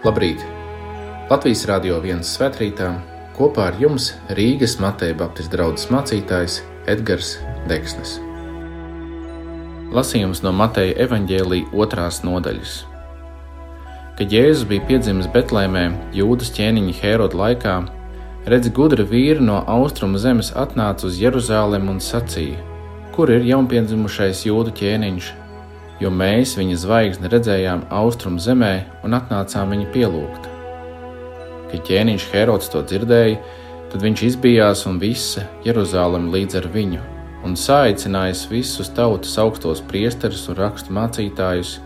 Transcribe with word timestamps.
Labrīt! 0.00 0.40
Latvijas 1.28 1.66
Rādio 1.68 1.98
1 2.00 2.22
svētkrītā 2.24 2.86
kopā 3.36 3.66
ar 3.68 3.74
jums 3.82 4.06
Rīgas 4.32 4.78
Mateja 4.80 5.12
Baptistu 5.18 5.52
draugs 5.58 5.90
mācītājs 5.92 6.54
Edgars 6.88 7.34
Deksnis. 7.68 8.14
Lasījums 9.92 10.40
no 10.40 10.54
Mateja 10.56 10.94
evaņģēlīja 11.04 11.68
otrās 11.84 12.22
nodaļas. 12.24 12.78
Kad 14.16 14.32
Jēzus 14.32 14.64
bija 14.70 14.86
piedzimis 14.88 15.28
Betlēmē, 15.34 15.84
Jūdas 16.16 16.48
ķēniņa 16.56 16.96
Hēroda 17.02 17.36
laikā, 17.42 17.76
redz 18.48 18.72
gudra 18.72 19.04
vīri 19.04 19.44
no 19.44 19.60
austrumu 19.68 20.16
zemes 20.16 20.54
atnāca 20.56 21.10
uz 21.10 21.20
Jeruzalem 21.20 21.92
un 21.92 22.00
sacīja: 22.00 22.56
Kur 23.12 23.36
ir 23.36 23.44
jaunpiedzimušais 23.52 24.46
jūdu 24.48 24.72
ķēniņš, 24.80 25.34
jo 26.00 26.10
mēs 26.10 26.56
viņa 26.56 26.78
zvaigzni 26.80 27.30
redzējām 27.30 27.84
austrumu 27.92 28.40
zemē 28.40 28.74
un 29.04 29.16
atnācām 29.18 29.74
viņu 29.74 29.88
pielūgt. 29.94 30.48
Kad 31.70 31.84
ķēniņš 31.86 32.26
Herods 32.32 32.70
to 32.72 32.82
dzirdēja, 32.82 33.38
tad 33.92 34.04
viņš 34.06 34.22
izbijās 34.26 34.86
un 34.88 34.98
visa 35.02 35.44
Jeruzalem 35.66 36.30
līdz 36.32 36.60
ar 36.62 36.68
viņu, 36.74 37.00
un 37.46 37.56
saicinājis 37.56 38.46
visus 38.50 38.90
tautas 38.96 39.36
augstos 39.38 39.82
priesterus 39.90 40.46
un 40.50 40.58
rakstu 40.58 40.94
mācītājus, 40.96 41.78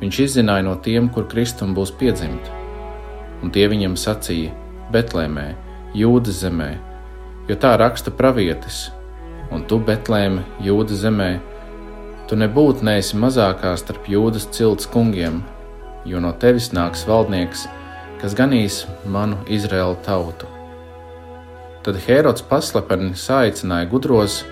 viņš 0.00 0.20
izzināja 0.26 0.66
no 0.66 0.76
tiem, 0.84 1.08
kur 1.12 1.28
Kristum 1.30 1.74
būs 1.76 1.92
piedzimt. 2.00 2.50
Un 3.40 3.52
tie 3.54 3.66
viņam 3.72 3.96
sacīja: 3.96 4.52
Betlēmē, 4.92 5.52
Jūdas 5.96 6.42
zemē, 6.42 6.70
jo 7.48 7.56
tā 7.58 7.76
raksta 7.80 8.12
pravietis, 8.14 8.90
un 9.50 9.64
tu, 9.66 9.80
Betlēme, 9.82 10.44
Jūdas 10.62 11.02
zemē, 11.04 11.30
Tu 12.30 12.36
nebūtu 12.38 12.84
neesi 12.86 13.16
mazākā 13.18 13.72
starp 13.74 14.04
jūdas 14.06 14.44
cilts 14.54 14.86
kungiem, 14.86 15.40
jo 16.06 16.20
no 16.22 16.30
tevis 16.38 16.68
nāks 16.70 17.02
valdnieks, 17.08 17.64
kas 18.20 18.36
ganīs 18.38 18.84
manu 19.02 19.40
Izraēlu 19.50 19.96
tautu. 20.06 20.46
Tad 21.82 21.98
Hērods 22.04 22.44
paslepeni 22.46 23.18
saicināja 23.18 23.90
gudros 23.90 24.44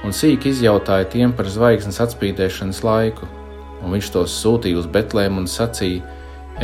un 0.00 0.16
sīki 0.16 0.54
izjautāja 0.54 1.10
tiem 1.12 1.36
par 1.36 1.52
zvaigznes 1.52 2.00
atspīdēšanas 2.06 2.80
laiku, 2.88 3.28
un 3.82 3.92
viņš 3.98 4.10
tos 4.16 4.40
sūtīja 4.40 4.80
uz 4.80 4.88
Betlēmu 4.96 5.44
un 5.44 5.52
sacīja: 5.58 6.08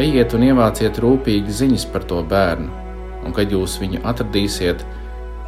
Ejiet 0.01 0.33
un 0.33 0.49
ievāciet 0.49 1.05
rūpīgi 1.05 1.61
ziņas 1.61 1.89
par 1.93 2.09
to 2.09 2.25
bērnu, 2.33 2.73
un 3.27 3.37
kad 3.37 3.53
jūs 3.53 3.77
viņu 3.85 4.07
atradīsiet, 4.09 4.89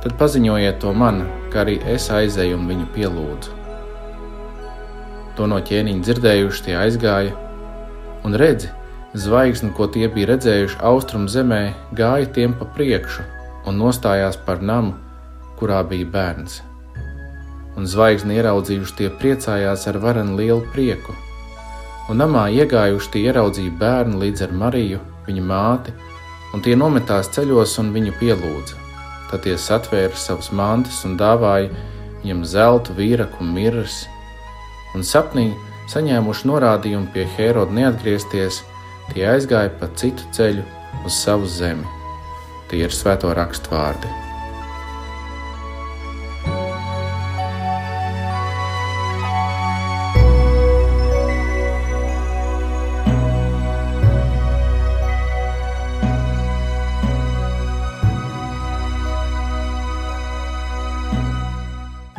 tad 0.05 0.21
paziņojiet 0.21 0.83
to 0.85 0.93
man, 0.93 1.25
kā 1.49 1.65
arī 1.65 1.81
es 1.97 2.13
aizēju 2.13 2.61
un 2.61 2.75
viņu 2.75 2.93
pielūdzu. 2.93 3.64
To 5.35 5.49
no 5.51 5.59
ķēniņa 5.59 6.07
dzirdējuši, 6.07 6.63
tie 6.67 6.75
aizgāja, 6.79 7.35
un 8.25 8.37
redzi, 8.39 8.69
zvaigzni, 9.19 9.73
ko 9.75 9.89
tie 9.91 10.07
bija 10.11 10.33
redzējuši 10.35 10.79
austrumu 10.87 11.31
zemē, 11.31 11.63
gāja 11.99 12.29
tiem 12.37 12.55
pa 12.59 12.69
priekšu 12.77 13.25
un 13.67 13.81
nostājās 13.81 14.39
par 14.47 14.63
namu, 14.63 14.95
kurā 15.59 15.81
bija 15.89 16.07
bērns. 16.15 16.61
Un 17.75 17.89
zvaigzni 17.91 18.39
ieraudzījuši, 18.39 18.97
tie 19.01 19.11
priecājās 19.11 19.89
ar 19.91 19.99
varenu 20.03 20.39
lielu 20.39 20.63
prieku. 20.75 21.15
Un 22.11 22.21
namā 22.21 22.47
iegājuši, 22.55 23.11
tie 23.11 23.27
ieraudzīja 23.31 23.75
bērnu 23.81 24.21
līdz 24.23 24.47
ar 24.47 24.55
Mariju, 24.63 25.01
viņa 25.27 25.45
māti, 25.51 25.95
un 26.55 26.63
tie 26.63 26.77
nometās 26.79 27.33
ceļos 27.35 27.79
un 27.83 27.91
viņu 27.97 28.15
pielūdza. 28.21 28.79
Tad 29.31 29.47
tie 29.47 29.57
satvēra 29.59 30.15
savus 30.15 30.53
mantas 30.55 31.01
un 31.09 31.17
dāvāja 31.19 31.73
viņam 32.23 32.45
zeltu, 32.47 32.95
vīraku 32.95 33.43
un 33.43 33.55
mirras 33.57 34.05
un 34.95 35.07
sapnī 35.07 35.51
saņēmuši 35.93 36.49
norādījumu 36.49 37.13
pie 37.15 37.27
Heroda 37.37 37.77
neatgriezties, 37.77 38.63
tie 39.13 39.29
aizgāja 39.35 39.73
pa 39.81 39.91
citu 40.01 40.27
ceļu 40.37 40.65
uz 41.05 41.23
savu 41.25 41.51
zemi. 41.51 41.87
Tie 42.71 42.85
ir 42.87 42.95
svēto 42.95 43.35
rakstu 43.37 43.75
vārdi. 43.75 44.24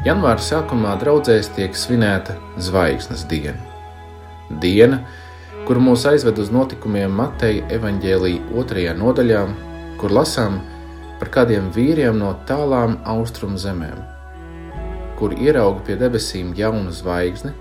Janvāra 0.05 0.37
sākumā 0.37 0.91
draudzēs 1.01 1.47
tiek 1.55 1.73
svinēta 1.73 2.35
Zvaigznes 2.61 3.23
diena. 3.25 3.57
Diena, 4.61 4.99
kur 5.65 5.79
mūs 5.81 6.03
aizved 6.05 6.37
uz 6.43 6.51
notikumiem 6.53 7.15
Mateja 7.17 7.63
evaņģēlīja 7.73 8.43
otrajā 8.53 8.93
nodaļā, 8.99 9.39
kur 9.97 10.13
lasām 10.13 10.59
par 11.17 11.31
kādiem 11.33 11.71
vīriem 11.73 12.21
no 12.21 12.35
tālām 12.45 12.99
austrumu 13.15 13.57
zemēm, 13.57 13.97
kur 15.17 15.33
ierauga 15.41 15.81
pie 15.89 15.97
debesīm 15.97 16.53
jaunu 16.53 16.93
zvaigzni 16.93 17.55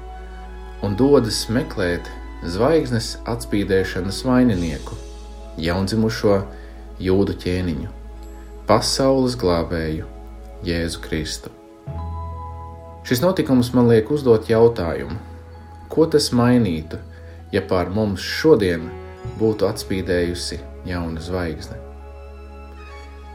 un 0.84 1.00
dodas 1.00 1.47
meklēt 1.49 2.12
zvaigznes 2.44 3.15
atspīdēšanas 3.25 4.21
vaininieku, 4.28 5.00
jaundzimušo 5.65 6.43
jūdu 7.09 7.41
ķēniņu, 7.41 7.91
pasaules 8.69 9.41
glābēju 9.41 10.12
Jēzu 10.69 11.09
Kristu. 11.09 11.64
Šis 13.05 13.21
notikums 13.21 13.69
man 13.77 13.91
liek 13.91 14.09
uzdot 14.09 14.47
jautājumu, 14.49 15.19
ko 15.93 16.07
tas 16.09 16.31
mainītu, 16.33 16.97
ja 17.53 17.61
pār 17.69 17.91
mums 17.93 18.25
šodien 18.25 18.87
būtu 19.37 19.67
atspīdējusi 19.69 20.57
jauna 20.89 21.21
zvaigzne? 21.21 21.77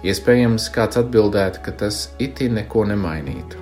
Iespējams, 0.10 0.72
kāds 0.74 0.98
atbildētu, 0.98 1.62
ka 1.62 1.74
tas 1.84 2.00
itī 2.18 2.48
neko 2.50 2.88
nemainītu, 2.90 3.62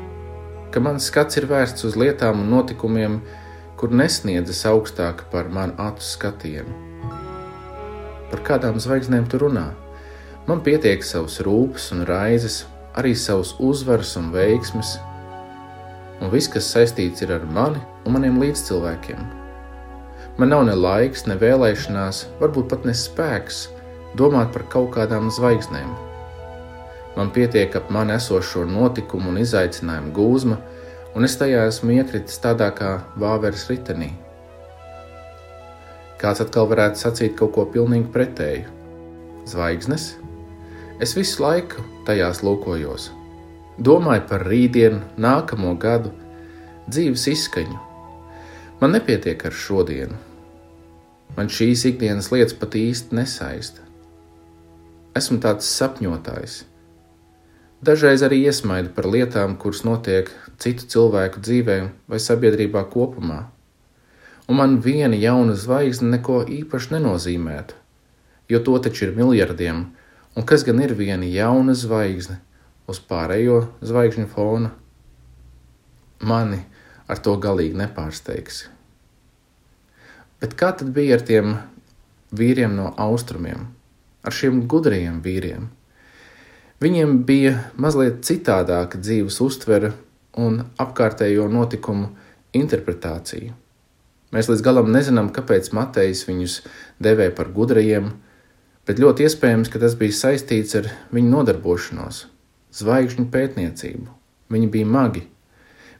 ka 0.72 0.80
mans 0.86 1.10
skats 1.12 1.42
ir 1.42 1.50
vērsts 1.50 1.90
uz 1.90 2.00
lietām 2.00 2.40
un 2.40 2.56
notikumiem, 2.56 3.20
kur 3.76 3.92
nesniedzas 3.92 4.64
augstāk 4.72 5.26
par 5.34 5.52
manu 5.52 5.76
acu 5.90 6.08
skatienu. 6.08 6.78
Par 8.32 8.46
kādām 8.48 8.80
zvaigznēm 8.80 9.28
tu 9.28 9.44
runā? 9.44 9.66
Man 10.48 10.64
pietiek 10.64 11.04
savas 11.04 11.42
rūpes 11.44 11.92
un 11.92 12.08
raizes, 12.08 12.62
arī 12.96 13.12
savas 13.12 13.58
uzvaras 13.60 14.16
un 14.16 14.32
veiksmes, 14.32 14.96
un 16.22 16.32
viss, 16.34 16.50
kas 16.52 16.70
saistīts 16.74 17.26
ar 17.28 17.46
mani 17.46 17.82
un 18.06 18.16
maniem 18.18 18.40
līdzcilvēkiem. 18.42 19.22
Man 20.38 20.52
nav 20.54 20.68
ne 20.68 20.76
laiks, 20.78 21.26
ne 21.26 21.38
vēlēšanās, 21.42 22.26
varbūt 22.42 22.70
pat 22.70 22.86
ne 22.86 22.94
spēks 22.94 23.68
domāt 24.18 24.52
par 24.54 24.68
kaut 24.74 24.92
kādām 24.98 25.32
zvaigznēm. 25.34 25.90
Man 27.18 27.32
pietiek 27.34 27.74
ap 27.80 27.90
mani 27.90 28.14
esošo 28.14 28.66
notikumu 28.70 29.32
un 29.32 29.42
izaicinājumu 29.42 30.14
gūzma, 30.14 30.60
un 31.18 31.26
es 31.26 31.38
tajā 31.42 31.66
esmu 31.72 31.96
iekritis 31.98 32.38
tādā 32.44 32.70
kā 32.78 33.00
vāveres 33.18 33.66
ritenī. 33.72 34.12
Kāds 36.22 36.42
atkal 36.42 36.70
varētu 36.70 37.02
sacīt 37.02 37.34
kaut 37.38 37.56
ko 37.58 37.66
pilnīgi 37.74 38.10
pretēju. 38.14 38.70
Zvaigznes? 39.50 40.12
Es 41.02 41.14
visu 41.18 41.42
laiku 41.44 41.82
tajās 42.06 42.44
lūkojos, 42.46 43.12
domāju 43.78 44.24
par 44.30 44.46
rītdienu, 44.48 45.02
nākamo 45.18 45.74
gadu, 45.80 46.12
dzīves 46.90 47.28
izskaņu. 47.34 47.78
Man 48.82 48.94
nepietiek 48.94 49.44
ar 49.46 49.54
šodienu. 49.54 50.18
Man 51.38 51.52
šīs 51.54 51.84
ikdienas 51.92 52.32
lietas 52.34 52.56
pat 52.58 52.78
īsti 52.78 53.18
nesaista. 53.18 53.84
Esmu 55.18 55.40
tāds 55.42 55.70
sapņotājs. 55.70 56.64
Dažreiz 57.86 58.24
arī 58.26 58.40
iesmaidu 58.50 58.90
par 58.96 59.06
lietām, 59.06 59.54
kuras 59.62 59.84
notiek 59.86 60.32
citu 60.58 60.88
cilvēku 60.90 61.42
dzīvē 61.46 61.78
vai 62.10 62.20
sabiedrībā 62.22 62.82
kopumā. 62.90 63.44
Un 64.50 64.58
man 64.58 64.80
viena 64.82 65.18
jauna 65.20 65.54
zvaigzne 65.54 66.10
neko 66.16 66.40
īpaši 66.50 66.96
nenozīmētu, 66.96 67.78
jo 68.50 68.62
to 68.66 68.78
taču 68.82 69.06
ir 69.06 69.14
miljardiem, 69.18 69.84
un 70.34 70.46
kas 70.48 70.66
gan 70.66 70.82
ir 70.82 70.96
viena 70.98 71.28
jauna 71.30 71.76
zvaigzne, 71.78 72.40
uz 72.88 73.00
pārējo 73.04 73.62
zvaigžņu 73.84 74.28
fona, 74.32 74.72
mani 76.24 76.62
ar 77.08 77.20
to 77.24 77.36
galīgi 77.44 77.78
nepārsteigs. 77.78 78.66
Bet 80.42 80.54
kā 80.60 80.72
tad 80.78 80.94
bija 80.96 81.18
ar 81.18 81.26
tiem 81.28 81.56
vīriem 82.38 82.76
no 82.78 82.92
austrumiem, 83.08 83.68
ar 84.24 84.36
šiem 84.36 84.64
gudrajiem 84.72 85.20
vīriem? 85.26 85.68
Viņiem 86.84 87.24
bija 87.26 87.56
mazliet 87.82 88.22
citādāka 88.28 89.02
dzīves 89.02 89.40
uztvere 89.42 89.96
un 90.38 90.62
apkārtējo 90.78 91.48
notikumu 91.50 92.12
interpretācija. 92.56 93.56
Mēs 94.36 94.52
līdz 94.52 94.62
galam 94.62 94.92
nezinām, 94.94 95.32
kāpēc 95.34 95.72
Matejs 95.74 96.26
viņus 96.28 96.60
devē 97.02 97.32
par 97.34 97.50
gudrajiem, 97.56 98.12
bet 98.86 99.02
ļoti 99.02 99.26
iespējams, 99.26 99.72
ka 99.74 99.82
tas 99.82 99.98
bija 99.98 100.20
saistīts 100.20 100.78
ar 100.78 100.92
viņu 101.16 101.34
nodarbošanos 101.34 102.26
zvaigžņu 102.76 103.28
pētniecību. 103.34 104.08
Viņi 104.54 104.70
bija 104.72 104.88
magi. 104.88 105.24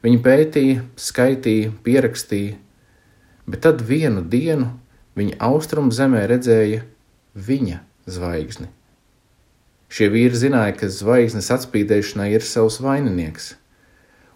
Viņi 0.04 0.22
pētīja, 0.24 0.84
skaitīja, 1.00 1.74
pierakstīja, 1.84 2.58
bet 3.50 3.64
tad 3.66 3.82
vienu 3.82 4.22
dienu 4.22 4.70
viņi 5.18 5.40
austrumu 5.44 5.92
zemē 5.92 6.28
redzēja 6.30 6.84
viņa 7.34 7.80
zvaigzni. 8.08 8.70
Šie 9.88 10.10
vīri 10.12 10.36
zināja, 10.36 10.76
ka 10.76 10.90
zvaigznes 10.92 11.50
atspīdēšanai 11.56 12.30
ir 12.36 12.44
savs 12.44 12.82
vaininieks, 12.84 13.56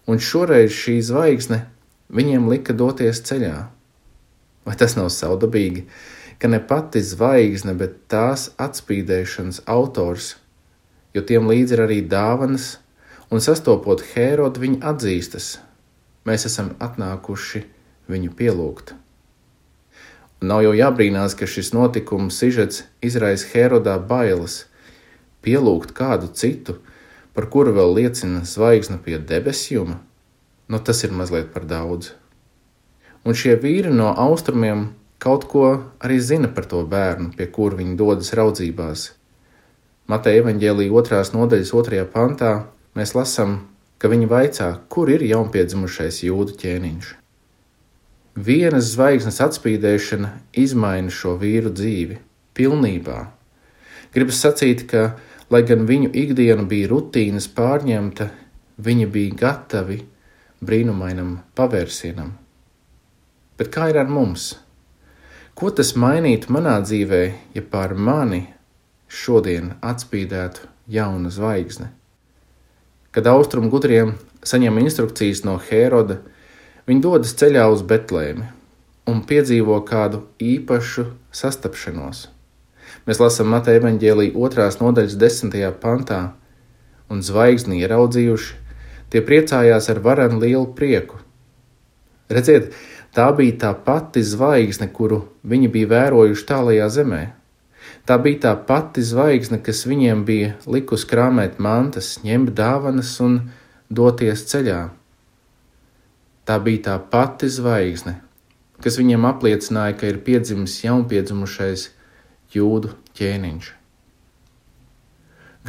un 0.08 0.22
šoreiz 0.24 0.72
šī 0.74 0.98
zvaigzne 1.04 1.66
viņiem 2.12 2.48
lika 2.52 2.74
doties 2.74 3.22
ceļā. 3.28 3.56
Vai 4.66 4.76
tas 4.80 4.96
nav 4.98 5.10
saudabīgi, 5.14 5.86
ka 6.40 6.50
ne 6.50 6.62
pati 6.64 7.02
zvaigzne, 7.06 7.76
bet 7.78 8.00
tās 8.12 8.50
atspīdēšanas 8.62 9.64
autors, 9.70 10.36
jo 11.16 11.24
tiem 11.28 11.50
līdzi 11.50 11.78
ir 11.78 11.84
arī 11.86 12.00
dāvanas, 12.08 12.78
un 13.32 13.44
sastopot 13.44 14.04
Hērodu, 14.14 14.64
viņi 14.64 14.82
atzīstas, 14.92 15.54
mēs 16.28 16.48
esam 16.50 16.74
atnākuši 16.80 17.64
viņu 18.12 18.34
pielūgt. 18.38 18.94
Un 20.42 20.50
nav 20.50 20.64
jau 20.66 20.74
jābrīnās, 20.74 21.36
ka 21.38 21.46
šis 21.46 21.72
notikums 21.76 22.40
sižets 22.42 22.86
izraisa 23.06 23.48
Hērodā 23.54 24.00
bailes 24.02 24.64
pielūgt 25.46 25.94
kādu 25.98 26.32
citu, 26.34 26.80
par 27.34 27.48
kuru 27.54 27.74
vēl 27.76 27.94
liecina 28.00 28.42
zvaigzne 28.46 28.98
pie 29.06 29.20
debesjuma, 29.20 30.00
nu 30.68 30.80
tas 30.80 31.04
ir 31.06 31.14
mazliet 31.16 31.54
par 31.54 31.68
daudz. 31.70 32.12
Un 33.22 33.38
šie 33.38 33.54
vīri 33.62 33.94
no 33.94 34.10
austrumiem 34.18 34.90
kaut 35.22 35.46
ko 35.46 35.66
arī 36.02 36.18
zina 36.20 36.50
par 36.50 36.66
to 36.66 36.82
bērnu, 36.90 37.32
pie 37.38 37.48
kura 37.54 37.78
viņi 37.78 37.98
dodas 38.00 38.34
raudzībās. 38.38 39.12
Mateja 40.10 40.42
evaņģēlīja 40.44 40.96
otrās 40.98 41.34
nodaļas 41.36 41.74
otrajā 41.78 42.06
pantā 42.14 42.54
mēs 42.98 43.14
lasām, 43.16 43.58
ka 44.02 44.10
viņi 44.12 44.30
vaicā, 44.32 44.70
kur 44.90 45.12
ir 45.14 45.24
jaunpiedzimušais 45.28 46.24
jūdu 46.26 46.58
ķēniņš. 46.62 47.12
Vienas 48.42 48.94
zvaigznes 48.96 49.42
atspīdēšana 49.44 50.32
izmaina 50.58 51.12
šo 51.12 51.36
vīru 51.38 51.74
dzīvi 51.76 52.18
pilnībā. 52.58 53.20
Gribas 54.16 54.40
sacīt, 54.44 54.88
ka 54.90 55.12
Lai 55.52 55.66
gan 55.68 55.84
viņu 55.84 56.14
ikdiena 56.16 56.64
bija 56.64 56.88
rutīnas 56.88 57.50
pārņemta, 57.52 58.30
viņi 58.80 59.08
bija 59.12 59.36
gatavi 59.42 59.98
brīnumainam 60.64 61.34
pavērsienam. 61.60 62.30
Bet 63.60 63.68
kā 63.74 63.90
ir 63.92 64.00
ar 64.00 64.08
mums? 64.08 64.54
Ko 65.52 65.74
tas 65.76 65.92
mainītu 66.00 66.54
manā 66.56 66.78
dzīvē, 66.86 67.22
ja 67.52 67.64
pār 67.68 67.98
mani 68.00 68.46
šodien 69.12 69.74
atspīdētu 69.84 70.70
jauna 70.92 71.32
zvaigzne? 71.34 71.92
Kad 73.12 73.28
austrumu 73.28 73.68
gudriem 73.70 74.16
saņem 74.48 74.80
instrukcijas 74.86 75.44
no 75.44 75.58
Hēroda, 75.60 76.22
viņi 76.88 77.04
dodas 77.04 77.36
ceļā 77.38 77.68
uz 77.74 77.84
Betlēmi 77.84 78.48
un 79.12 79.24
piedzīvo 79.28 79.82
kādu 79.88 80.24
īpašu 80.40 81.10
sastapšanos. 81.36 82.30
Mēs 83.08 83.20
lasām 83.22 83.50
Mateja 83.52 83.82
evaņģēlīja 83.82 84.38
otrās 84.38 84.78
nodaļas 84.80 85.18
desmitajā 85.20 85.72
pantā, 85.82 86.22
un 87.12 87.24
zvaigzni 87.26 87.82
ieraudzījuši, 87.82 88.56
tie 89.12 89.22
priecājās 89.26 89.90
ar 89.92 90.00
varenu 90.06 90.40
lielu 90.40 90.68
prieku. 90.78 91.20
Redziet, 92.32 92.72
tā 93.16 93.28
bija 93.36 93.58
tā 93.66 93.72
pati 93.86 94.24
zvaigzne, 94.24 94.88
kuru 94.94 95.26
viņi 95.44 95.72
bija 95.74 95.92
vērojuši 95.92 96.48
tālajā 96.48 96.88
zemē. 96.96 97.24
Tā 98.12 98.18
bija 98.20 98.42
tā 98.44 98.50
pati 98.68 99.00
zvaigzne, 99.08 99.62
kas 99.64 99.86
viņiem 99.88 100.26
bija 100.28 100.50
likus 100.68 101.06
krāmēt 101.08 101.62
mantas, 101.64 102.18
ņemt 102.20 102.50
dāvanas 102.58 103.14
un 103.24 103.38
doties 103.88 104.42
ceļā. 104.50 104.80
Tā 106.44 106.58
bija 106.60 106.82
tā 106.90 106.96
pati 107.14 107.48
zvaigzne, 107.48 108.18
kas 108.84 108.98
viņiem 109.00 109.24
apliecināja, 109.30 109.96
ka 109.96 110.10
ir 110.12 110.18
piedzimis 110.26 110.74
jaunpiedzimušais 110.84 111.86
jūdu 112.52 112.92
ķēniņš. 113.16 113.70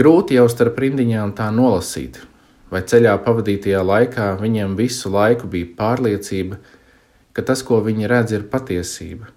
Grūti 0.02 0.34
jau 0.40 0.48
starp 0.50 0.80
rindiņām 0.82 1.36
tā 1.38 1.46
nolasīt, 1.54 2.18
vai 2.74 2.80
ceļā 2.82 3.12
pavadītajā 3.22 3.84
laikā 3.86 4.26
viņiem 4.40 4.74
visu 4.80 5.12
laiku 5.14 5.46
bija 5.52 5.68
pārliecība, 5.78 6.58
ka 7.38 7.46
tas, 7.46 7.62
ko 7.62 7.78
viņi 7.86 8.10
redz, 8.10 8.34
ir 8.34 8.50
patiesība. 8.50 9.30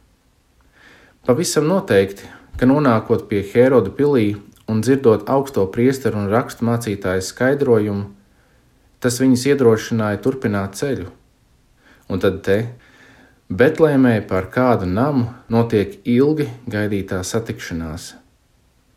Pavisam 1.30 1.70
noteikti, 1.70 2.34
ka 2.60 2.68
nonākot 2.70 3.28
pie 3.30 3.44
Heroda 3.54 3.92
pilī 3.92 4.36
un 4.72 4.82
dzirdot 4.82 5.28
augsto 5.30 5.66
priesteru 5.72 6.24
un 6.24 6.32
rakstu 6.32 6.66
mācītāju 6.68 7.26
skaidrojumu, 7.26 8.08
tas 9.04 9.20
viņus 9.22 9.46
iedrošināja 9.52 10.22
turpināt 10.24 10.80
ceļu. 10.80 11.12
Un 12.10 12.22
tad 12.22 12.42
te 12.46 12.60
Betlēmē 13.46 14.24
par 14.26 14.48
kādu 14.50 14.88
namu 14.90 15.28
notiek 15.54 16.00
ilgi 16.10 16.48
gaidītā 16.66 17.20
satikšanās. 17.22 18.16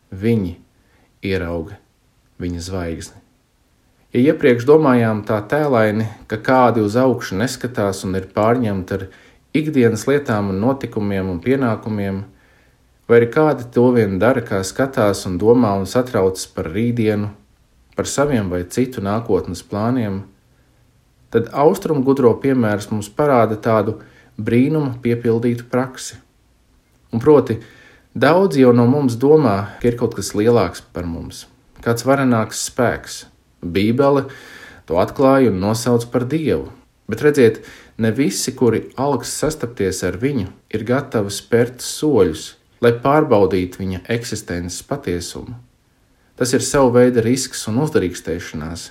Viņi 0.09 0.55
ierauga 1.21 1.77
viņa 2.41 2.63
zvaigzni. 2.65 3.19
Ja 4.09 4.23
iepriekš 4.31 4.65
domājām 4.65 5.21
tā 5.27 5.37
tēlaini, 5.45 6.07
ka 6.25 6.39
kādi 6.41 6.81
uz 6.81 6.95
augšu 6.97 7.37
neskatās 7.37 8.01
un 8.07 8.17
ir 8.17 8.25
pārņemti 8.33 8.95
ar 8.97 9.05
ikdienas 9.53 10.07
lietām 10.09 10.49
un 10.49 10.63
notikumiem 10.63 11.29
un 11.29 11.37
pienākumiem, 11.43 12.23
vai 13.09 13.17
arī 13.17 13.29
kādi 13.33 13.65
to 13.73 13.89
vien 13.95 14.19
dara, 14.21 14.43
kā 14.45 14.61
skatās 14.63 15.25
un 15.25 15.39
domā 15.41 15.73
un 15.81 15.87
satraucas 15.89 16.45
par 16.53 16.69
rītdienu, 16.69 17.31
par 17.97 18.07
saviem 18.07 18.51
vai 18.53 18.61
citu 18.69 19.01
nākotnes 19.01 19.63
plāniem, 19.65 20.21
tad 21.33 21.49
austrumu 21.51 22.05
gudro 22.05 22.35
piemērs 22.41 22.91
mums 22.93 23.09
parāda 23.09 23.57
tādu 23.57 23.97
brīnuma 24.37 24.95
piepildītu 25.01 25.65
praksi. 25.73 26.19
Un 27.09 27.21
proti, 27.23 27.57
daudz 28.13 28.61
jau 28.61 28.71
no 28.77 28.85
mums 28.87 29.17
domā, 29.17 29.57
ka 29.81 29.89
ir 29.89 29.97
kaut 29.97 30.13
kas 30.17 30.35
lielāks 30.37 30.85
par 30.93 31.09
mums, 31.09 31.47
kāds 31.81 32.05
varenāks 32.05 32.61
spēks. 32.69 33.23
Bībele 33.59 34.27
to 34.87 35.01
atklāja 35.01 35.49
un 35.51 35.59
nosauc 35.59 36.05
par 36.13 36.23
dievu. 36.29 36.69
Bet 37.09 37.25
redziet, 37.25 37.63
ne 37.97 38.13
visi, 38.13 38.53
kuri 38.55 38.85
algs 39.01 39.33
sastapties 39.41 40.03
ar 40.05 40.15
viņu, 40.21 40.47
ir 40.69 40.85
gatavi 40.85 41.33
spērt 41.33 41.81
soļus, 41.83 42.58
lai 42.83 42.93
pārbaudītu 43.03 43.81
viņa 43.81 44.03
eksistences 44.15 44.83
patiesumu. 44.87 45.57
Tas 46.39 46.53
ir 46.55 46.63
sava 46.63 46.93
veida 47.01 47.23
risks 47.25 47.65
un 47.67 47.81
uzdrīkstēšanās, 47.83 48.85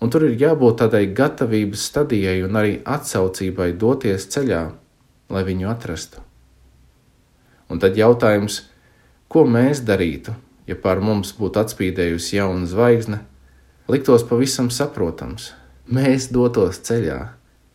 un 0.00 0.12
tur 0.12 0.24
ir 0.30 0.38
jābūt 0.40 0.80
tādai 0.80 1.04
gatavības 1.12 1.84
stadijai 1.90 2.40
un 2.46 2.56
arī 2.56 2.78
atsaucībai 2.88 3.74
doties 3.76 4.24
ceļā, 4.32 4.62
lai 5.30 5.42
viņu 5.44 5.68
atrastu. 5.68 6.24
Un 7.70 7.78
tad 7.78 7.98
jautājums, 8.00 8.62
ko 9.28 9.44
mēs 9.46 9.84
darītu, 9.86 10.32
ja 10.66 10.74
pār 10.74 11.04
mums 11.04 11.34
būtu 11.36 11.60
atspīdējusi 11.60 12.38
jauna 12.40 12.66
zvaigzne, 12.66 13.20
liktos 13.90 14.24
pavisam 14.26 14.72
saprotams. 14.72 15.52
Mēs 15.90 16.30
dotos 16.32 16.80
ceļā, 16.86 17.20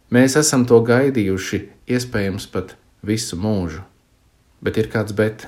mēs 0.09 0.35
esam 0.39 0.65
to 0.67 0.81
gaidījuši, 0.87 1.61
iespējams, 1.91 2.49
pat 2.51 2.75
visu 3.05 3.37
mūžu. 3.39 3.83
Bet 4.63 4.77
ir 4.77 4.91
kāds 4.93 5.15
bet. 5.15 5.47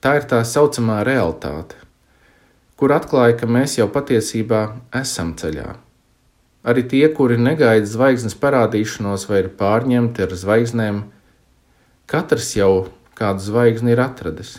Tā 0.00 0.16
ir 0.16 0.26
tā 0.28 0.40
saucamā 0.48 1.02
realitāte, 1.04 1.76
kur 2.80 2.92
atklāja, 2.96 3.36
ka 3.40 3.48
mēs 3.48 3.76
jau 3.76 3.88
patiesībā 3.92 4.60
esam 4.96 5.34
ceļā. 5.36 5.74
Arī 6.64 6.84
tie, 6.88 7.06
kuri 7.12 7.36
negaida 7.40 7.88
zvaigznes 7.88 8.36
parādīšanos 8.40 9.26
vai 9.28 9.42
ir 9.44 9.50
pārņemti 9.60 10.24
ar 10.24 10.32
zvaigznēm, 10.36 11.02
katrs 12.08 12.54
jau 12.56 12.72
kādu 13.16 13.44
zvaigzni 13.44 13.92
ir 13.92 14.00
atradis. 14.04 14.58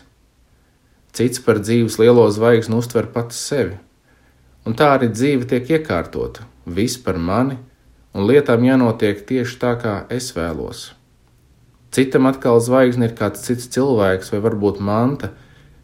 Cits 1.17 1.41
par 1.45 1.59
dzīves 1.61 1.97
lielo 2.01 2.27
zvaigzni 2.31 2.77
uztver 2.77 3.09
pats 3.13 3.41
sevi, 3.49 3.75
un 4.65 4.77
tā 4.77 4.93
arī 4.95 5.09
dzīve 5.11 5.49
tiek 5.49 5.73
iekārtota, 5.77 6.45
viss 6.65 7.01
par 7.01 7.17
mani, 7.17 7.57
un 8.13 8.29
lietām 8.29 8.65
jānotiek 8.65 9.25
tieši 9.27 9.57
tā, 9.61 9.75
kā 9.81 9.95
es 10.13 10.31
vēlos. 10.37 10.91
Citam 11.91 12.29
atkal 12.29 12.61
zvaigzne 12.63 13.09
ir 13.09 13.17
kāds 13.17 13.43
cits 13.43 13.67
cilvēks, 13.73 14.31
vai 14.31 14.39
varbūt 14.45 14.79
manta, 14.79 15.33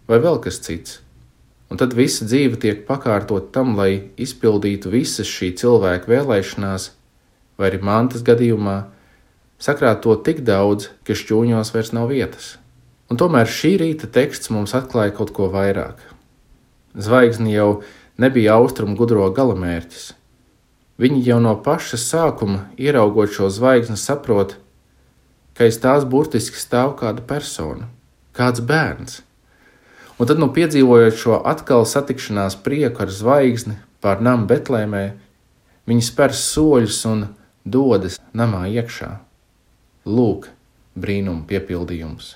vai 0.07 0.21
vēl 0.23 0.39
kas 0.43 0.61
cits 0.63 1.01
un 1.69 1.79
tad 1.79 1.95
visa 1.97 2.25
dzīve 2.27 2.59
tiek 2.61 2.83
pakārtot 2.87 3.51
tam, 3.55 3.75
lai 3.79 4.09
izpildītu 4.19 4.91
visas 4.93 5.27
šī 5.29 5.53
cilvēka 5.59 6.09
vēlēšanās, 6.11 6.91
vai 7.59 7.71
arī 7.71 7.81
mantas 7.83 8.23
gadījumā, 8.27 8.77
sakrāt 9.59 10.03
to 10.05 10.15
tik 10.23 10.43
daudz, 10.47 10.91
ka 11.03 11.17
šķūņos 11.17 11.73
vairs 11.75 11.93
nav 11.95 12.11
vietas. 12.13 12.55
Un 13.11 13.19
tomēr 13.19 13.47
šī 13.47 13.77
rīta 13.81 14.09
teksts 14.11 14.51
mums 14.51 14.75
atklāja 14.75 15.15
kaut 15.15 15.31
ko 15.35 15.47
vairāk. 15.51 15.99
Zvaigzni 16.97 17.53
jau 17.55 17.81
nebija 18.19 18.57
austrumu 18.57 18.97
gudro 18.99 19.29
galamērķis. 19.35 20.11
Viņi 20.97 21.21
jau 21.27 21.37
no 21.43 21.53
paša 21.63 21.99
sākuma, 22.01 22.65
ieraugot 22.79 23.31
šo 23.35 23.51
zvaigzni, 23.53 23.99
saprot, 24.01 24.55
ka 24.57 24.66
aiz 25.65 25.79
tās 25.81 26.05
burtiski 26.05 26.59
stāv 26.59 26.97
kāda 26.99 27.23
persona, 27.25 27.87
kāds 28.37 28.61
bērns 28.61 29.21
Un 30.17 30.25
tad, 30.25 30.39
nu, 30.41 30.47
piedzīvojot 30.49 31.13
šo 31.13 31.35
atkal 31.45 31.83
satikšanās 31.85 32.55
prieku 32.65 33.03
ar 33.05 33.11
zvaigzni 33.13 33.75
pār 34.01 34.23
namu 34.25 34.47
Betlēmē, 34.49 35.03
viņi 35.85 36.05
spēr 36.07 36.33
soļus 36.33 37.03
un 37.05 37.21
dodas 37.61 38.17
namā 38.33 38.63
iekšā. 38.71 39.11
Lūk, 40.09 40.49
brīnuma 40.97 41.45
piepildījums! 41.45 42.33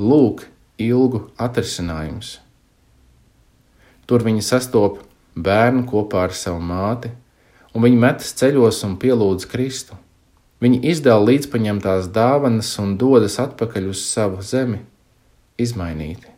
Lūk, 0.00 0.42
ilgu 0.82 1.28
atrisinājums. 1.38 2.40
Tur 4.10 4.26
viņa 4.26 4.42
sastopas 4.42 5.06
bērnu 5.38 5.84
kopā 5.86 6.26
ar 6.26 6.34
savu 6.34 6.58
māti, 6.58 7.12
un 7.70 7.86
viņi 7.86 8.00
metas 8.08 8.34
ceļos 8.40 8.82
un 8.88 8.98
pielūdz 8.98 9.46
Kristu. 9.46 9.94
Viņi 10.60 10.82
izdala 10.92 11.24
līdzpaņemtās 11.24 12.10
dāvanas 12.12 12.74
un 12.82 12.98
dodas 13.00 13.38
atpakaļ 13.40 13.86
uz 13.94 14.02
savu 14.04 14.42
zemi, 14.44 14.82
izmainīti. 15.56 16.28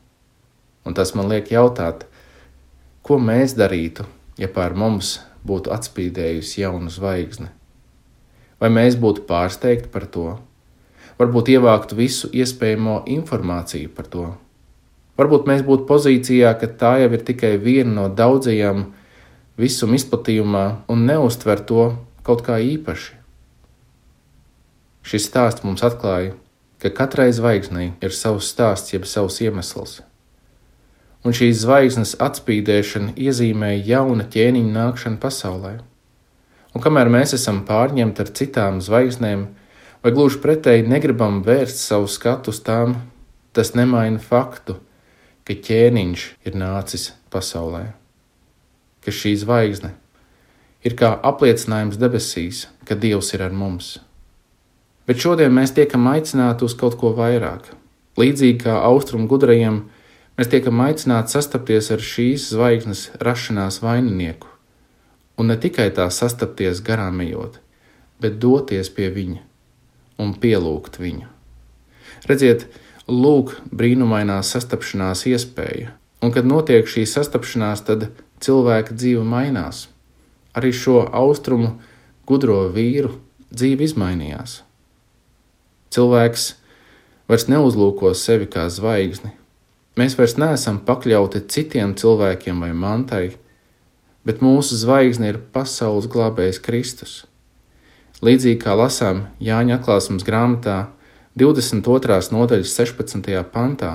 Un 0.87 0.95
tas 0.95 1.11
man 1.19 1.27
liek 1.31 1.51
jautāt, 1.51 2.05
ko 3.03 3.19
mēs 3.19 3.57
darītu, 3.59 4.07
ja 4.39 4.47
pār 4.47 4.77
mums 4.79 5.17
būtu 5.47 5.73
atspīdējusi 5.75 6.63
jauna 6.63 6.91
zvaigzne? 6.91 7.51
Vai 8.63 8.71
mēs 8.71 8.95
būtu 9.03 9.25
pārsteigti 9.27 9.91
par 9.91 10.07
to? 10.07 10.37
Varbūt 11.19 11.51
ievāktu 11.57 11.99
visu 11.99 12.31
iespējamo 12.31 13.01
informāciju 13.11 13.91
par 13.97 14.07
to. 14.11 14.29
Varbūt 15.19 15.51
mēs 15.51 15.65
būtu 15.67 15.87
pozīcijā, 15.91 16.55
ka 16.59 16.71
tā 16.79 16.93
jau 17.03 17.11
ir 17.11 17.25
tikai 17.27 17.57
viena 17.59 17.97
no 17.97 18.07
daudzajām 18.07 18.87
visuma 19.59 19.99
izplatījumā 19.99 20.65
un 20.95 21.05
neuztver 21.11 21.67
to 21.67 21.89
kaut 22.23 22.47
kā 22.47 22.63
īpaši. 22.63 23.22
Šis 25.03 25.27
stāsts 25.29 25.65
mums 25.67 25.83
atklāja, 25.83 26.37
ka 26.83 26.91
katrai 26.95 27.31
zvaigznei 27.35 27.93
ir 28.03 28.15
savs 28.15 28.49
stāsts, 28.53 28.93
jeb 28.95 29.07
savs 29.07 29.41
iemesls. 29.43 30.01
Un 31.23 31.35
šīs 31.35 31.63
zvaigznes 31.63 32.17
atspīdēšana 32.23 33.15
iezīmēja 33.15 33.83
jauna 33.87 34.27
ķēniņa 34.31 34.73
nākšanu 34.75 35.21
pasaulē. 35.23 35.73
Un 36.73 36.83
kamēr 36.83 37.11
mēs 37.13 37.35
esam 37.37 37.61
pārņemti 37.69 38.25
ar 38.25 38.31
citām 38.39 38.81
zvaigznēm, 38.83 39.45
vai 40.03 40.15
gluži 40.15 40.41
pretēji 40.43 40.89
negribam 40.91 41.43
vērst 41.47 41.83
savu 41.83 42.09
skatu 42.11 42.51
uz 42.55 42.63
tām, 42.67 42.97
tas 43.55 43.75
nemaina 43.79 44.19
faktu, 44.23 44.79
ka 45.47 45.55
ķēniņš 45.55 46.29
ir 46.47 46.59
nācis 46.59 47.11
pasaulē, 47.31 47.85
ka 49.03 49.15
šī 49.15 49.35
zvaigzne 49.43 49.93
ir 50.83 50.97
kā 50.99 51.15
apliecinājums 51.23 51.99
debesīs, 52.03 52.67
ka 52.87 52.99
Dievs 52.99 53.31
ir 53.37 53.47
ar 53.47 53.55
mums. 53.55 53.99
Bet 55.07 55.19
šodien 55.19 55.51
mēs 55.55 55.75
tiekam 55.75 56.07
aicināti 56.11 56.63
uz 56.63 56.77
kaut 56.79 56.95
ko 57.01 57.11
vairāk. 57.17 57.73
Līdzīgi 58.21 58.61
kā 58.63 58.77
austrumu 58.87 59.27
gudrajiem, 59.31 59.81
mēs 60.39 60.51
tiekam 60.53 60.79
aicināti 60.85 61.35
sastapties 61.35 61.91
ar 61.95 62.05
šīs 62.07 62.51
zvaigznes 62.53 63.09
rašanās 63.19 63.81
vaininieku, 63.83 64.47
un 65.41 65.51
ne 65.51 65.59
tikai 65.59 65.89
tā 65.97 66.07
sastapties 66.13 66.85
garām 66.87 67.19
ejot, 67.25 67.59
bet 68.23 68.39
doties 68.39 68.93
pie 68.95 69.11
viņa 69.11 69.43
un 70.23 70.37
pielūgt 70.39 71.01
viņu. 71.03 71.27
Redziet, 72.31 72.69
lūk, 73.11 73.57
brīnumainā 73.75 74.39
sastapšanās 74.47 75.27
iespēja, 75.27 75.97
un 76.23 76.31
kad 76.31 76.47
notiek 76.47 76.87
šī 76.87 77.09
sastapšanās, 77.11 77.83
tad 77.89 78.13
cilvēka 78.43 78.95
dzīve 78.95 79.25
mainās. 79.27 79.89
Arī 80.55 80.71
šo 80.77 81.01
austrumu 81.11 81.79
gudro 82.29 82.69
vīru 82.71 83.17
dzīve 83.51 83.89
izmainījās. 83.89 84.61
Cilvēks 85.93 86.45
vairs 87.29 87.49
neuzlūko 87.53 88.15
sevi 88.17 88.47
kā 88.49 88.65
zvaigzni. 88.73 89.35
Mēs 90.01 90.17
vairs 90.17 90.39
neesam 90.41 90.79
pakļauti 90.87 91.43
citiem 91.53 91.93
cilvēkiem 92.01 92.63
vai 92.65 92.71
mantai, 92.73 93.27
bet 94.25 94.41
mūsu 94.41 94.79
zvaigzne 94.81 95.35
ir 95.35 95.41
pasaules 95.53 96.09
glābējs 96.09 96.63
Kristus. 96.65 97.15
Līdzīgi 98.25 98.63
kā 98.63 98.77
lasām 98.79 99.27
Jāņa 99.43 99.81
atklāsmes 99.81 100.25
grāmatā, 100.25 100.87
22. 101.37 102.19
nodaļas 102.33 102.73
16. 102.79 103.33
pantā, 103.53 103.93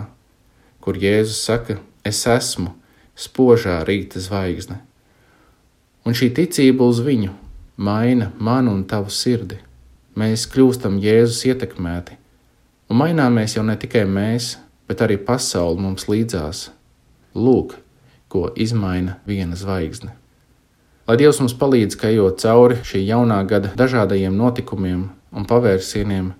kur 0.83 0.97
Jēzus 1.01 1.41
saka: 1.47 1.79
Es 2.05 2.21
esmu 2.29 2.73
spožā 3.17 3.79
rīta 3.87 4.21
zvaigzne. 4.21 4.83
Un 6.05 6.13
šī 6.13 6.29
ticība 6.35 6.85
uz 6.85 7.01
viņu 7.03 7.33
maina 7.77 8.31
manu 8.37 8.73
un 8.77 8.85
tavu 8.87 9.09
sirdi. 9.13 9.57
Mēs 10.17 10.47
kļūstam 10.49 10.95
Jēzus 10.97 11.43
ietekmēti, 11.45 12.15
un 12.89 12.97
maināmies 12.97 13.53
jau 13.53 13.61
ne 13.67 13.75
tikai 13.77 14.01
mēs, 14.09 14.55
bet 14.89 15.03
arī 15.05 15.19
pasaule 15.21 15.77
mums 15.77 16.07
līdzās. 16.09 16.71
Lūk, 17.37 17.75
ko 18.33 18.47
izmaina 18.57 19.19
viena 19.29 19.53
zvaigzne. 19.59 20.15
Lai 21.05 21.19
Dievs 21.21 21.37
mums 21.43 21.53
palīdz, 21.61 21.99
ka 22.01 22.09
ejot 22.09 22.41
cauri 22.41 22.79
šī 22.81 23.03
jaunā 23.05 23.37
gada 23.45 23.69
dažādajiem 23.77 24.33
notikumiem 24.41 25.05
un 25.37 25.45
pavērsieniem, 25.47 26.33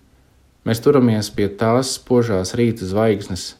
mēs 0.65 0.81
turamies 0.81 1.29
pie 1.37 1.45
tās 1.61 1.93
spožās 1.99 2.57
rīta 2.57 2.87
zvaigznes, 2.89 3.51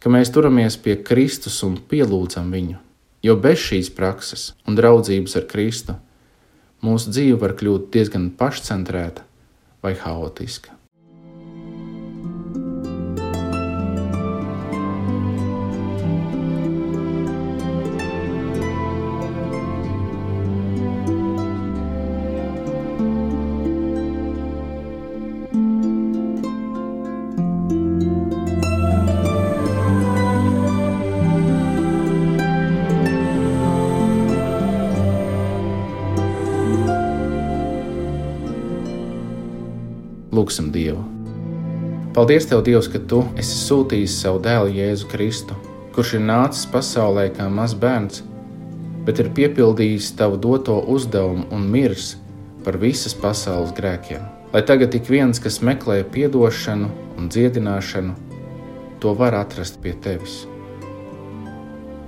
ka 0.00 0.08
mēs 0.08 0.32
turamies 0.32 0.80
pie 0.80 0.96
Kristus 1.04 1.60
un 1.68 1.76
pielūdzam 1.76 2.48
viņu. 2.48 2.80
Jo 3.20 3.36
bez 3.36 3.60
šīs 3.60 3.92
prakses 3.92 4.54
un 4.64 4.80
draudzības 4.80 5.36
ar 5.36 5.50
Kristu 5.52 6.00
mūsu 6.80 7.12
dzīve 7.12 7.42
var 7.42 7.52
kļūt 7.60 7.90
diezgan 7.92 8.30
pašcentrēta 8.40 9.28
vai 9.82 9.94
haotiska. 9.94 10.79
Lūksim 40.40 40.70
Dievu! 40.72 41.02
Paldies, 42.16 42.46
Tev, 42.48 42.62
Dievs, 42.64 42.86
ka 42.88 42.96
Tu 43.10 43.18
esi 43.42 43.56
sūtījis 43.66 44.14
savu 44.22 44.38
dēlu 44.40 44.70
Jēzu 44.72 45.08
Kristu, 45.10 45.56
kurš 45.92 46.14
ir 46.16 46.22
nācis 46.24 46.64
pasaulē 46.72 47.26
kā 47.36 47.48
mazs 47.52 47.76
bērns, 47.82 48.22
bet 49.04 49.20
ir 49.20 49.28
piepildījis 49.36 50.14
Tavu 50.16 50.40
doto 50.40 50.78
uzdevumu 50.94 51.44
un 51.52 51.68
miris 51.74 52.14
par 52.64 52.80
visas 52.80 53.12
pasaules 53.12 53.76
grēkiem. 53.76 54.24
Lai 54.54 54.64
tagad 54.64 54.96
ik 54.96 55.12
viens, 55.12 55.42
kas 55.44 55.60
meklē 55.60 56.00
atdošanu 56.08 56.88
un 57.20 57.28
dziedināšanu, 57.28 58.16
to 59.04 59.14
var 59.20 59.36
atrast 59.36 59.76
pie 59.84 59.92
Tevis. 59.92 60.46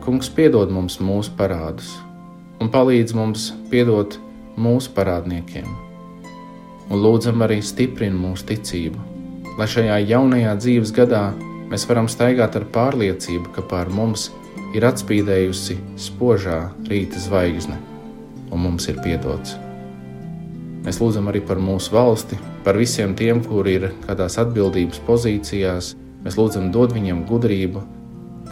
Kungs 0.02 0.32
piedod 0.32 0.72
mums 0.72 1.02
mūsu 1.04 1.36
parādus 1.36 1.98
un 2.64 2.72
palīdz 2.72 3.12
mums 3.12 3.50
piedot 3.68 4.16
mūsu 4.56 4.96
parādniekiem 4.96 5.91
un 6.92 7.00
lūdzam 7.00 7.40
arī 7.46 7.62
stiprina 7.64 8.18
mūsu 8.18 8.50
ticību, 8.50 9.00
lai 9.56 9.68
šajā 9.74 9.96
jaunajā 10.10 10.52
dzīves 10.60 10.92
gadā 10.96 11.30
mēs 11.72 11.86
varam 11.88 12.08
staigāt 12.12 12.58
ar 12.58 12.68
pārliecību, 12.74 13.54
ka 13.56 13.64
pār 13.64 13.88
mums 13.88 14.28
ir 14.76 14.84
atspīdējusi 14.88 15.78
spožā 16.00 16.60
rīta 16.90 17.20
zvaigzne, 17.20 17.78
un 18.52 18.64
mums 18.66 18.88
ir 18.92 19.00
piedots. 19.04 19.56
Mēs 20.82 20.98
lūdzam 20.98 21.30
arī 21.30 21.40
par 21.46 21.60
mūsu 21.62 21.94
valsti, 21.94 22.36
par 22.66 22.76
visiem 22.76 23.14
tiem, 23.16 23.40
kuri 23.46 23.76
ir 23.78 23.90
kādās 24.06 24.36
atbildības 24.42 25.00
pozīcijās. 25.06 25.92
Mēs 26.26 26.38
lūdzam, 26.38 26.70
dod 26.74 26.92
viņiem 26.94 27.24
gudrību, 27.28 27.82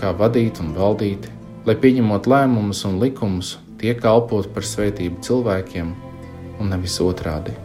kā 0.01 0.13
vadīt 0.17 0.63
un 0.63 0.71
valdīt, 0.77 1.27
lai 1.67 1.77
pieņemot 1.79 2.31
lēmumus 2.31 2.85
un 2.89 3.01
likumus, 3.03 3.57
tie 3.83 3.97
kalpot 3.99 4.49
par 4.55 4.67
svētību 4.67 5.21
cilvēkiem 5.27 5.91
un 6.61 6.73
nevis 6.73 7.01
otrādi. 7.05 7.57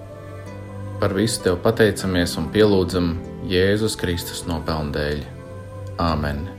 Par 0.99 1.11
visu 1.13 1.41
tev 1.43 1.57
pateicamies 1.63 2.37
un 2.39 2.47
pielūdzam 2.55 3.15
Jēzus 3.51 3.99
Kristus 3.99 4.45
nopelnu 4.47 4.95
dēļ. 4.95 5.25
Āmen! 5.99 6.54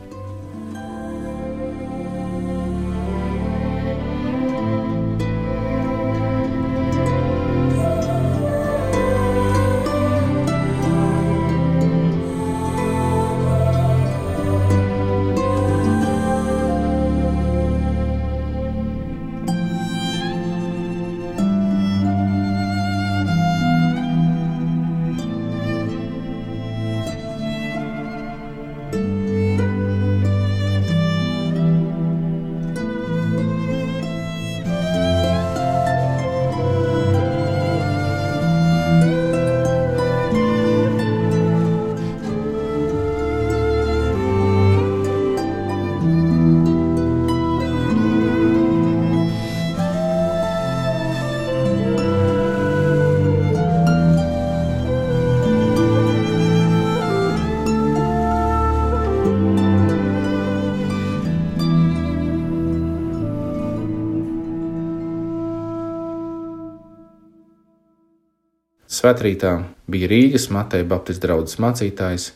Svētrītā 69.07 69.51
bija 69.87 70.09
Rīgas 70.11 70.49
Mateja 70.51 70.87
Baptistu 70.91 71.29
draugas 71.29 71.61
mācītājs 71.63 72.33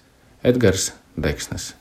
Edgars 0.47 0.93
Deksnes. 1.19 1.80